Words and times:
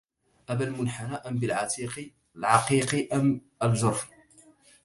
أبالمنحنى 0.49 1.15
أم 1.15 1.39
بالعقيق 2.33 3.13
أم 3.13 3.41
الجرف 3.63 4.09